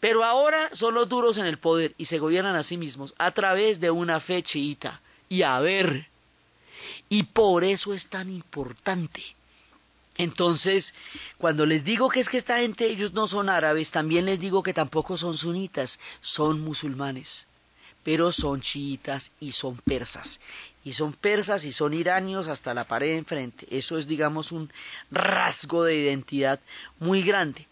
[0.00, 3.30] Pero ahora son los duros en el poder y se gobiernan a sí mismos a
[3.30, 5.00] través de una fe chiita.
[5.28, 6.08] Y a ver,
[7.08, 9.22] y por eso es tan importante.
[10.18, 10.94] Entonces,
[11.38, 14.62] cuando les digo que es que esta gente, ellos no son árabes, también les digo
[14.62, 17.46] que tampoco son sunitas, son musulmanes,
[18.02, 20.40] pero son chiitas y son persas.
[20.84, 23.66] Y son persas y son iranios hasta la pared enfrente.
[23.70, 24.70] Eso es, digamos, un
[25.10, 26.60] rasgo de identidad
[26.98, 27.66] muy grande.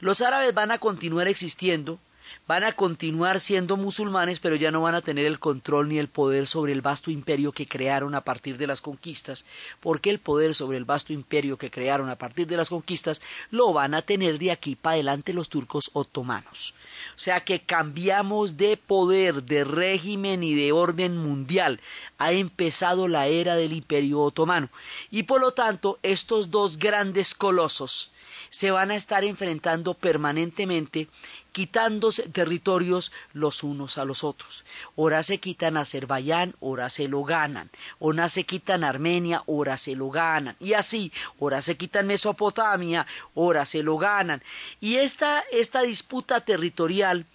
[0.00, 1.98] Los árabes van a continuar existiendo,
[2.46, 6.08] van a continuar siendo musulmanes, pero ya no van a tener el control ni el
[6.08, 9.46] poder sobre el vasto imperio que crearon a partir de las conquistas,
[9.80, 13.72] porque el poder sobre el vasto imperio que crearon a partir de las conquistas lo
[13.72, 16.74] van a tener de aquí para adelante los turcos otomanos.
[17.16, 21.80] O sea que cambiamos de poder, de régimen y de orden mundial.
[22.18, 24.68] Ha empezado la era del imperio otomano.
[25.10, 28.12] Y por lo tanto, estos dos grandes colosos
[28.56, 31.08] se van a estar enfrentando permanentemente
[31.52, 34.64] quitándose territorios los unos a los otros.
[34.94, 37.68] Ora se quitan Azerbaiyán, ora se lo ganan.
[37.98, 40.56] Ora se quitan Armenia, ora se lo ganan.
[40.58, 44.42] Y así, ora se quitan Mesopotamia, ora se lo ganan.
[44.80, 47.26] Y esta, esta disputa territorial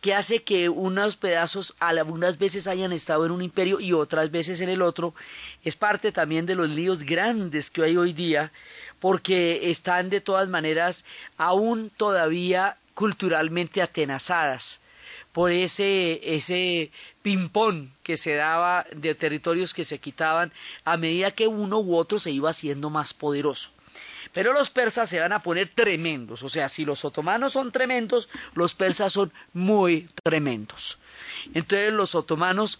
[0.00, 4.60] que hace que unos pedazos algunas veces hayan estado en un imperio y otras veces
[4.60, 5.14] en el otro,
[5.62, 8.50] es parte también de los líos grandes que hay hoy día,
[9.00, 11.04] porque están de todas maneras
[11.36, 14.80] aún todavía culturalmente atenazadas
[15.32, 16.90] por ese, ese
[17.22, 20.52] ping-pong que se daba de territorios que se quitaban
[20.84, 23.70] a medida que uno u otro se iba haciendo más poderoso.
[24.32, 28.28] Pero los persas se van a poner tremendos, o sea, si los otomanos son tremendos,
[28.54, 30.98] los persas son muy tremendos.
[31.54, 32.78] Entonces los otomanos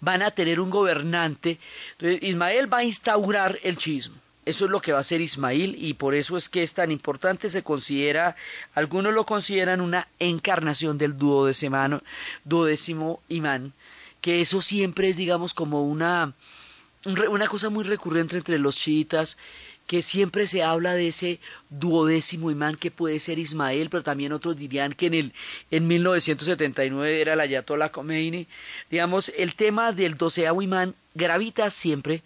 [0.00, 1.58] van a tener un gobernante,
[1.98, 4.16] Ismael va a instaurar el chismo.
[4.44, 6.90] Eso es lo que va a hacer Ismail y por eso es que es tan
[6.90, 8.34] importante, se considera,
[8.74, 12.02] algunos lo consideran una encarnación del duodécimo,
[12.44, 13.72] duodécimo imán,
[14.20, 16.34] que eso siempre es, digamos, como una,
[17.04, 19.36] una cosa muy recurrente entre los chiitas,
[19.86, 24.56] que siempre se habla de ese duodécimo imán que puede ser Ismael, pero también otros
[24.56, 25.32] dirían que en el
[25.70, 28.46] en 1979 era el Ayatollah Khomeini.
[28.90, 32.22] Digamos, el tema del doceavo imán gravita siempre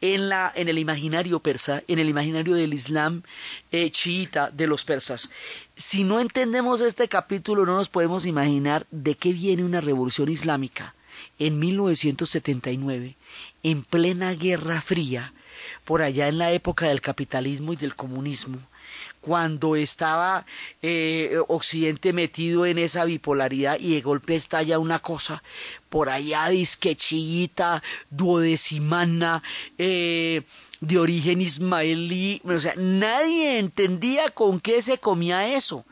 [0.00, 3.22] en, la, en el imaginario persa, en el imaginario del Islam
[3.70, 5.30] eh, chiita de los persas.
[5.76, 10.94] Si no entendemos este capítulo, no nos podemos imaginar de qué viene una revolución islámica
[11.38, 13.16] en 1979,
[13.62, 15.32] en plena Guerra Fría,
[15.84, 18.58] por allá en la época del capitalismo y del comunismo,
[19.20, 20.46] cuando estaba
[20.82, 25.42] eh, Occidente metido en esa bipolaridad y de golpe estalla una cosa
[25.88, 29.42] por allá disque chiita, duodecimana,
[29.76, 30.42] eh,
[30.80, 35.84] de origen ismaelí, o sea, nadie entendía con qué se comía eso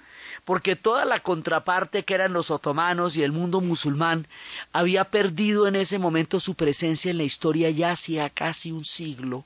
[0.48, 4.27] porque toda la contraparte que eran los otomanos y el mundo musulmán
[4.72, 9.44] había perdido en ese momento su presencia en la historia ya hacía casi un siglo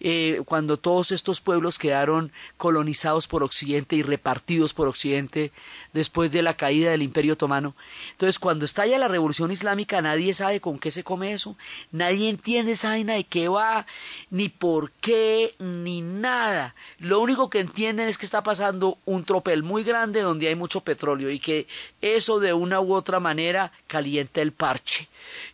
[0.00, 5.52] eh, cuando todos estos pueblos quedaron colonizados por Occidente y repartidos por Occidente
[5.92, 7.74] después de la caída del Imperio Otomano.
[8.12, 11.56] Entonces, cuando estalla la Revolución Islámica, nadie sabe con qué se come eso,
[11.90, 13.86] nadie entiende esa vaina de qué va,
[14.30, 16.74] ni por qué, ni nada.
[16.98, 20.80] Lo único que entienden es que está pasando un tropel muy grande donde hay mucho
[20.80, 21.66] petróleo y que
[22.00, 25.08] eso de una u otra manera calienta el parche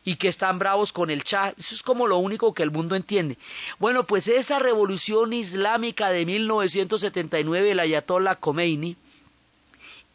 [0.05, 1.55] y que están bravos con el Shah.
[1.57, 3.39] Eso es como lo único que el mundo entiende.
[3.79, 8.97] Bueno, pues esa revolución islámica de 1979, el Ayatollah Khomeini,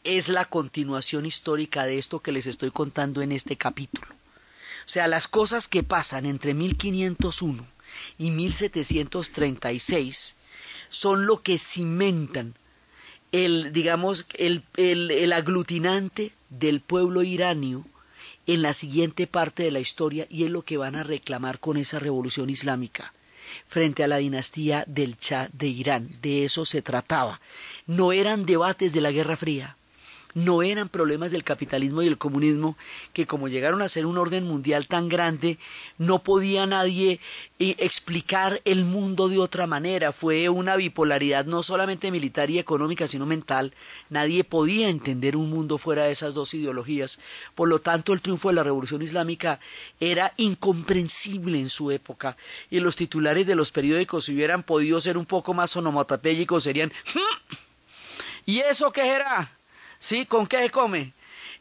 [0.03, 4.07] es la continuación histórica de esto que les estoy contando en este capítulo.
[4.85, 7.65] O sea, las cosas que pasan entre 1501
[8.17, 10.35] y 1736
[10.89, 12.55] son lo que cimentan
[13.31, 17.85] el, digamos, el, el, el aglutinante del pueblo iranio
[18.47, 21.77] en la siguiente parte de la historia y es lo que van a reclamar con
[21.77, 23.13] esa revolución islámica
[23.67, 26.09] frente a la dinastía del Shah de Irán.
[26.21, 27.39] De eso se trataba.
[27.85, 29.77] No eran debates de la Guerra Fría,
[30.33, 32.77] no eran problemas del capitalismo y el comunismo
[33.13, 35.57] que como llegaron a ser un orden mundial tan grande,
[35.97, 37.19] no podía nadie
[37.59, 40.11] eh, explicar el mundo de otra manera.
[40.11, 43.73] Fue una bipolaridad no solamente militar y económica, sino mental.
[44.09, 47.19] Nadie podía entender un mundo fuera de esas dos ideologías.
[47.55, 49.59] Por lo tanto, el triunfo de la revolución islámica
[49.99, 52.37] era incomprensible en su época.
[52.69, 56.91] Y los titulares de los periódicos, si hubieran podido ser un poco más onomatopéyicos, serían
[57.13, 57.55] hmm,
[58.45, 59.58] ¿Y eso qué era?
[59.99, 60.25] ¿Sí?
[60.25, 61.13] ¿Con qué se come?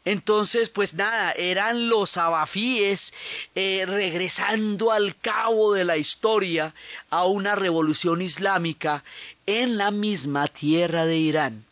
[0.05, 3.13] Entonces, pues nada, eran los abafíes
[3.53, 6.73] eh, regresando al cabo de la historia
[7.09, 9.03] a una revolución islámica
[9.45, 11.65] en la misma tierra de Irán.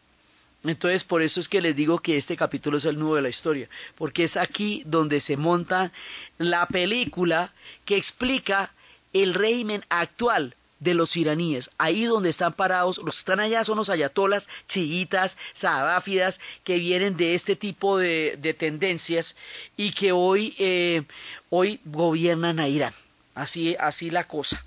[0.64, 3.30] Entonces, por eso es que les digo que este capítulo es el nudo de la
[3.30, 5.92] historia, porque es aquí donde se monta
[6.38, 7.54] la película
[7.86, 8.72] que explica
[9.14, 11.70] el régimen actual de los iraníes.
[11.78, 17.18] Ahí donde están parados, los que están allá son los ayatolas, chiitas, sabáfidas, que vienen
[17.18, 19.38] de este tipo de, de tendencias
[19.76, 21.04] y que hoy, eh,
[21.50, 22.94] hoy gobiernan a Irán.
[23.36, 24.64] Así, así la cosa.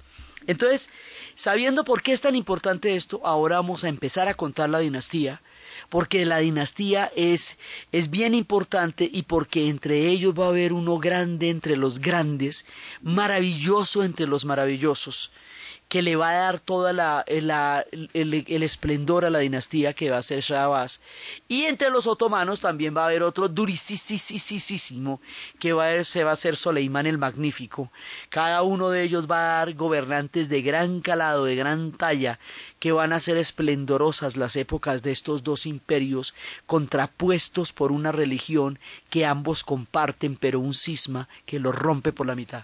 [0.47, 0.91] Entonces,
[1.35, 5.43] sabiendo por qué es tan importante esto, ahora vamos a empezar a contar la dinastía,
[5.89, 7.59] porque la dinastía es,
[7.93, 12.67] es bien importante y porque entre ellos va a haber uno grande entre los grandes,
[13.03, 15.33] maravilloso entre los maravillosos
[15.91, 17.51] que le va a dar toda la, el,
[18.15, 21.01] el, esplendor a la dinastía que va a ser Shahbaz.
[21.49, 25.21] Y entre los otomanos también va a haber otro durisísimo
[25.59, 27.91] que va a, se va a ser Soleimán el Magnífico.
[28.29, 32.39] Cada uno de ellos va a dar gobernantes de gran calado, de gran talla,
[32.79, 36.35] que van a ser esplendorosas las épocas de estos dos imperios,
[36.67, 38.79] contrapuestos por una religión
[39.11, 42.63] que ambos comparten, pero un cisma que los rompe por la mitad.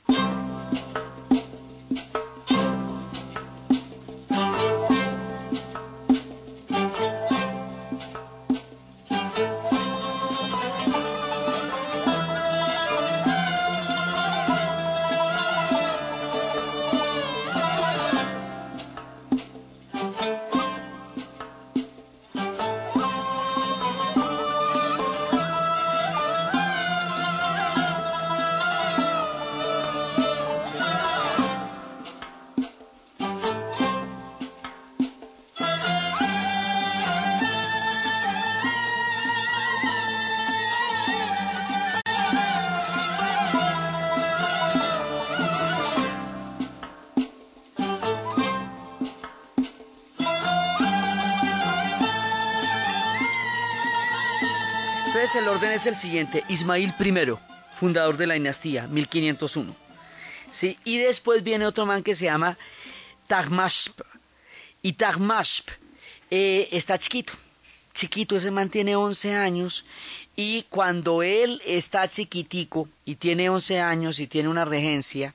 [55.76, 56.42] Es el siguiente.
[56.48, 57.34] Ismail I,
[57.78, 59.76] fundador de la dinastía, 1501.
[60.50, 60.78] ¿Sí?
[60.84, 62.56] Y después viene otro man que se llama
[63.26, 64.00] Tagmashp.
[64.82, 65.68] Y Tagmashp
[66.30, 67.34] eh, está chiquito.
[67.92, 69.84] Chiquito, ese man tiene 11 años.
[70.34, 75.34] Y cuando él está chiquitico y tiene 11 años y tiene una regencia,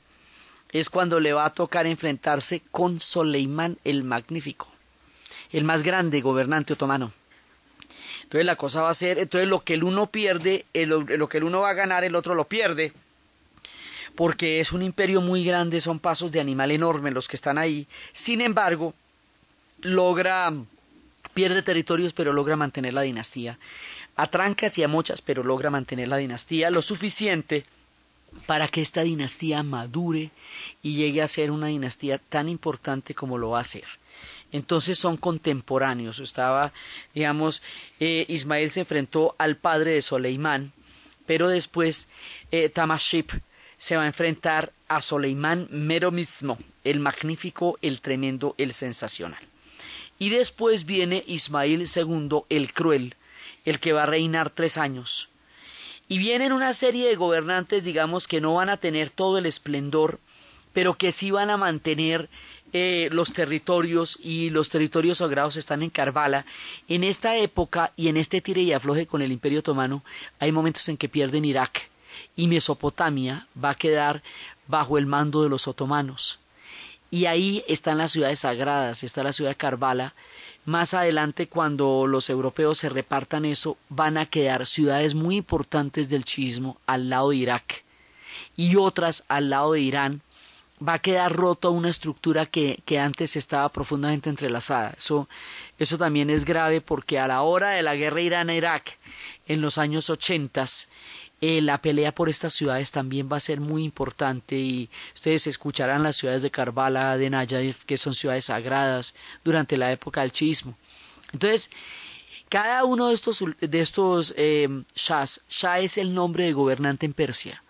[0.71, 4.67] es cuando le va a tocar enfrentarse con Soleimán el Magnífico,
[5.51, 7.13] el más grande gobernante otomano.
[8.31, 11.43] Entonces la cosa va a ser, entonces lo que el uno pierde, lo que el
[11.43, 12.93] uno va a ganar, el otro lo pierde,
[14.15, 17.87] porque es un imperio muy grande, son pasos de animal enormes los que están ahí.
[18.13, 18.93] Sin embargo,
[19.81, 20.53] logra,
[21.33, 23.59] pierde territorios, pero logra mantener la dinastía.
[24.15, 27.65] A trancas y a mochas, pero logra mantener la dinastía lo suficiente
[28.45, 30.31] para que esta dinastía madure
[30.81, 33.83] y llegue a ser una dinastía tan importante como lo va a ser
[34.51, 36.19] entonces son contemporáneos.
[36.19, 36.73] Estaba,
[37.13, 37.61] digamos,
[37.99, 40.73] eh, Ismael se enfrentó al padre de Soleimán,
[41.25, 42.09] pero después
[42.51, 43.31] eh, Tamaship
[43.77, 49.41] se va a enfrentar a Soleimán mero mismo, el magnífico, el tremendo, el sensacional.
[50.19, 53.15] Y después viene Ismael II el cruel,
[53.65, 55.29] el que va a reinar tres años.
[56.07, 60.19] Y vienen una serie de gobernantes, digamos, que no van a tener todo el esplendor,
[60.73, 62.29] pero que sí van a mantener
[62.73, 66.45] eh, los territorios y los territorios sagrados están en Karbala.
[66.87, 70.03] En esta época y en este tire y afloje con el Imperio Otomano,
[70.39, 71.89] hay momentos en que pierden Irak
[72.35, 74.23] y Mesopotamia va a quedar
[74.67, 76.39] bajo el mando de los otomanos.
[77.09, 80.13] Y ahí están las ciudades sagradas, está la ciudad de Karbala.
[80.63, 86.23] Más adelante, cuando los europeos se repartan eso, van a quedar ciudades muy importantes del
[86.23, 87.83] chiismo al lado de Irak
[88.55, 90.21] y otras al lado de Irán
[90.85, 94.95] va a quedar roto una estructura que, que, antes estaba profundamente entrelazada.
[94.97, 95.29] Eso,
[95.77, 98.97] eso también es grave porque a la hora de la guerra Irán-Irak,
[99.47, 100.89] en los años ochentas,
[101.39, 106.03] eh, la pelea por estas ciudades también va a ser muy importante y ustedes escucharán
[106.03, 110.75] las ciudades de Karbala, de Nayaif, que son ciudades sagradas durante la época del chiismo.
[111.33, 111.69] Entonces,
[112.49, 117.63] Cada uno de estos, de estos eh, shah es el nombre de gobernante en Persia.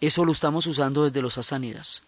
[0.00, 2.02] Eso lo estamos usando desde los sasánidas.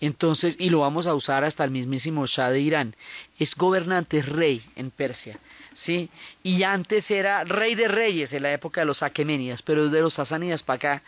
[0.00, 2.94] Entonces, y lo vamos a usar hasta el mismísimo Shah de Irán.
[3.38, 5.38] Es gobernante, rey en Persia.
[5.76, 6.08] ¿sí?
[6.42, 10.14] Y antes era rey de reyes en la época de los aquemenidas, pero de los
[10.14, 11.02] sasánidas para acá,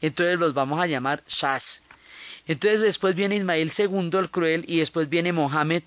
[0.00, 1.82] entonces los vamos a llamar shahs.
[2.46, 5.82] Entonces después viene Ismael II el cruel y después viene Mohamed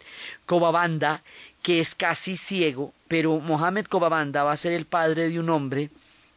[0.45, 1.23] Kobabanda,
[1.61, 5.89] que es casi ciego, pero Mohamed Kobabanda va a ser el padre de un hombre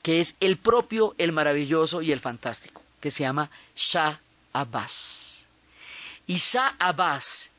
[0.02, 4.20] que es el propio, el maravilloso y el fantástico, que se llama Shah
[4.52, 5.29] Abbas.
[6.36, 7.50] Shah Abbas,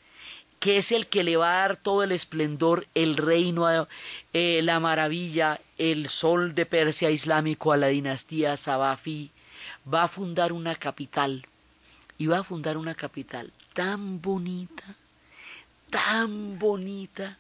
[0.60, 3.88] que es el que le va a dar todo el esplendor, el reino,
[4.34, 9.32] eh, la maravilla, el sol de Persia islámico a la dinastía Sabafi,
[9.92, 11.48] va a fundar una capital
[12.18, 14.84] y va a fundar una capital tan bonita,
[15.90, 17.38] tan bonita,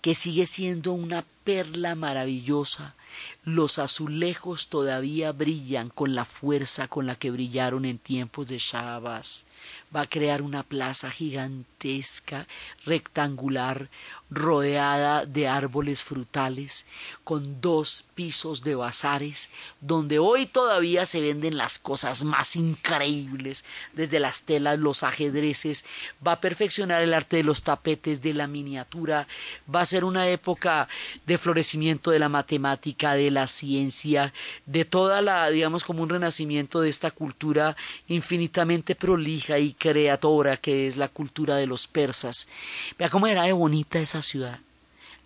[0.00, 2.94] que sigue siendo una perla maravillosa.
[3.44, 9.46] Los azulejos todavía brillan con la fuerza con la que brillaron en tiempos de Shabas.
[9.94, 12.46] Va a crear una plaza gigantesca,
[12.84, 13.88] rectangular,
[14.32, 16.86] rodeada de árboles frutales,
[17.22, 19.50] con dos pisos de bazares,
[19.80, 25.84] donde hoy todavía se venden las cosas más increíbles, desde las telas, los ajedrezes,
[26.26, 29.26] va a perfeccionar el arte de los tapetes, de la miniatura,
[29.72, 30.88] va a ser una época
[31.26, 34.32] de florecimiento de la matemática, de la ciencia,
[34.64, 37.76] de toda la, digamos, como un renacimiento de esta cultura
[38.08, 42.48] infinitamente prolija y creadora que es la cultura de los persas.
[42.98, 44.60] Vea cómo era de bonita esa ciudad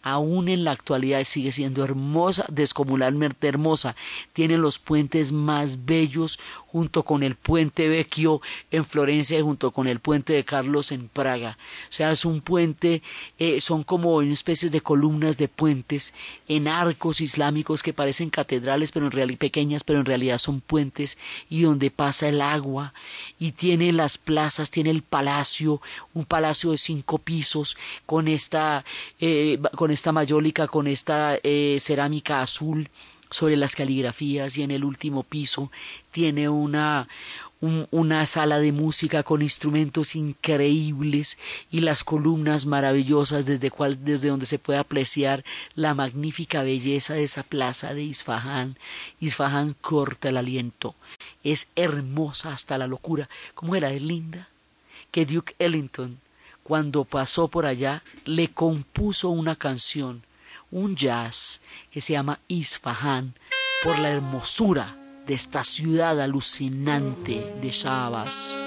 [0.07, 3.97] aún en la actualidad sigue siendo hermosa, descomunalmente hermosa.
[4.33, 6.39] Tiene los puentes más bellos
[6.77, 8.41] junto con el puente Vecchio
[8.71, 11.59] en Florencia y junto con el puente de Carlos en Praga.
[11.89, 13.03] O sea, es un puente,
[13.41, 16.15] eh, son como una especie de columnas de puentes
[16.47, 21.19] en arcos islámicos que parecen catedrales pero en realidad pequeñas, pero en realidad son puentes
[21.51, 22.95] y donde pasa el agua
[23.41, 25.81] y tiene las plazas, tiene el palacio,
[26.15, 28.85] un palacio de cinco pisos con esta,
[29.19, 29.59] eh,
[29.97, 32.89] esta mayólica, con esta eh, cerámica azul
[33.31, 35.73] sobre las caligrafías y en el último piso
[36.13, 37.09] tiene una,
[37.91, 41.39] una sala de música con instrumentos increíbles
[41.71, 45.45] y las columnas maravillosas desde, desde donde se puede apreciar
[45.75, 48.77] la magnífica belleza de esa plaza de Isfahan.
[49.19, 50.95] Isfahan corta el aliento.
[51.43, 53.29] Es hermosa hasta la locura.
[53.55, 54.49] ¿Cómo era de linda?
[55.11, 56.19] Que Duke Ellington,
[56.67, 60.25] cuando pasó por allá, le compuso una canción
[60.73, 61.61] un jazz
[61.93, 63.35] que se llama Isfahan
[63.85, 64.97] por la hermosura
[65.29, 68.59] de esta ciudad alucinante de Shabas.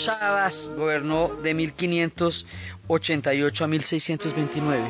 [0.00, 4.88] Shabas gobernó de 1588 a 1629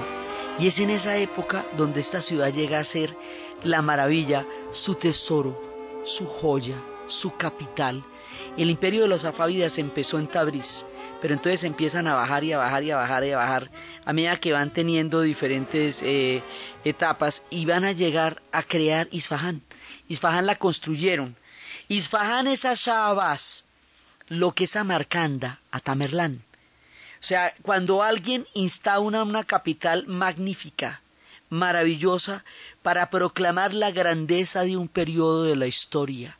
[0.61, 3.17] Y es en esa época donde esta ciudad llega a ser
[3.65, 5.61] la maravilla, su tesoro,
[6.05, 6.77] su joya,
[7.09, 8.05] su capital.
[8.57, 10.87] El imperio de los afávidas empezó en Tabriz,
[11.21, 13.69] pero entonces empiezan a bajar y a bajar y a bajar y a bajar
[14.05, 16.45] a medida que van teniendo diferentes eh,
[16.85, 19.63] etapas y van a llegar a crear Isfahan.
[20.07, 21.35] Isfahan la construyeron.
[21.89, 23.65] Isfahan es a Shahabaz,
[24.31, 26.45] lo que es a Marcanda, a Tamerlán.
[27.21, 31.03] O sea, cuando alguien instaura una capital magnífica,
[31.51, 32.45] maravillosa,
[32.81, 36.39] para proclamar la grandeza de un periodo de la historia,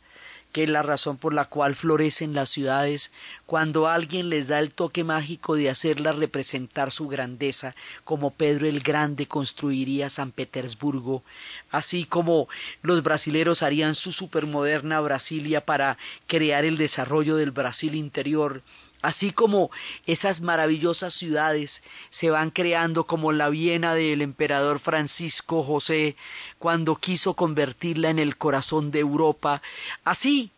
[0.51, 3.11] que es la razón por la cual florecen las ciudades
[3.45, 8.81] cuando alguien les da el toque mágico de hacerlas representar su grandeza, como Pedro el
[8.81, 11.23] Grande construiría San Petersburgo,
[11.69, 12.47] así como
[12.81, 15.97] los brasileros harían su supermoderna Brasilia para
[16.27, 18.61] crear el desarrollo del Brasil interior,
[19.01, 19.71] Así como
[20.05, 26.15] esas maravillosas ciudades se van creando como la Viena del emperador Francisco José
[26.59, 29.61] cuando quiso convertirla en el corazón de Europa,
[30.03, 30.51] así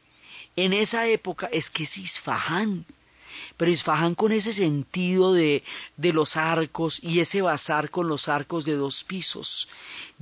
[0.56, 2.86] en esa época es que es Isfahán
[3.58, 5.64] pero Isfahán con ese sentido de,
[5.97, 9.70] de los arcos y ese bazar con los arcos de dos pisos,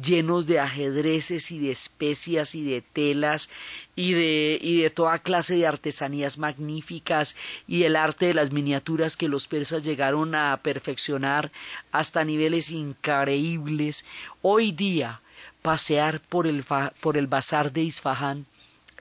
[0.01, 3.49] llenos de ajedrezes y de especias y de telas
[3.95, 7.36] y de, y de toda clase de artesanías magníficas
[7.67, 11.51] y el arte de las miniaturas que los persas llegaron a perfeccionar
[11.91, 14.05] hasta niveles increíbles.
[14.41, 15.21] Hoy día,
[15.61, 16.63] pasear por el,
[16.99, 18.45] por el bazar de Isfahán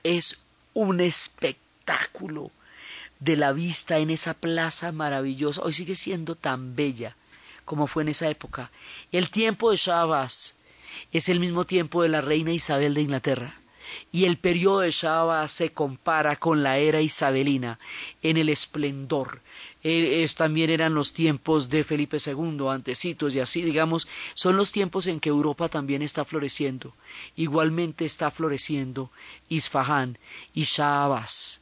[0.03, 0.41] es
[0.73, 2.51] un espectáculo
[3.21, 7.15] de la vista en esa plaza maravillosa, hoy sigue siendo tan bella
[7.71, 8.69] como fue en esa época.
[9.13, 10.57] El tiempo de Shabas
[11.13, 13.55] es el mismo tiempo de la reina Isabel de Inglaterra,
[14.11, 17.79] y el periodo de Shabas se compara con la era isabelina
[18.21, 19.41] en el esplendor.
[19.83, 24.73] Eh, es, también eran los tiempos de Felipe II, antecitos y así, digamos, son los
[24.73, 26.93] tiempos en que Europa también está floreciendo.
[27.37, 29.11] Igualmente está floreciendo
[29.47, 30.17] Isfahán
[30.53, 31.60] y Shabas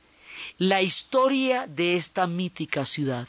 [0.58, 3.28] la historia de esta mítica ciudad,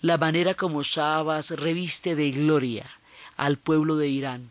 [0.00, 2.90] la manera como Shabas reviste de gloria
[3.36, 4.50] al pueblo de Irán,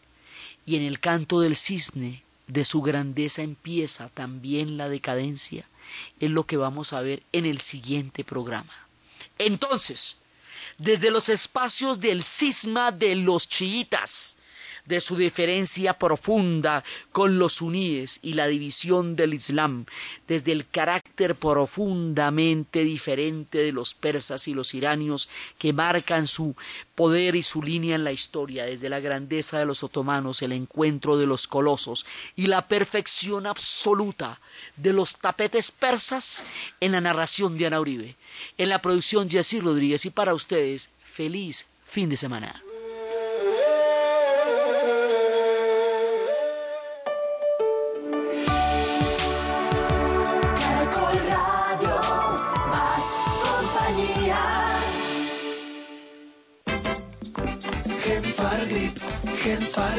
[0.66, 5.68] y en el canto del cisne de su grandeza empieza también la decadencia,
[6.20, 8.74] es lo que vamos a ver en el siguiente programa.
[9.38, 10.20] Entonces,
[10.78, 14.37] desde los espacios del cisma de los chiitas,
[14.88, 19.86] de su diferencia profunda con los suníes y la división del Islam,
[20.28, 26.56] desde el carácter profundamente diferente de los persas y los iranios que marcan su
[26.96, 31.18] poder y su línea en la historia, desde la grandeza de los otomanos, el encuentro
[31.18, 34.40] de los colosos y la perfección absoluta
[34.78, 36.44] de los tapetes persas
[36.80, 38.16] en la narración de Ana Uribe,
[38.58, 42.66] en la producción Jessy Rodríguez y para ustedes, feliz fin de semana.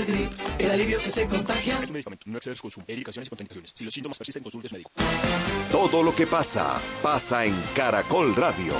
[0.06, 0.28] Grip,
[0.58, 1.74] el alivio que se contagia.
[1.82, 2.86] Es medicamento, no exceder su consumo.
[2.88, 3.72] Ericaciones y contraindicaciones.
[3.74, 4.90] Si los síntomas persisten, consulte a su médico.
[5.70, 8.74] Todo lo que pasa, pasa en Caracol Radio.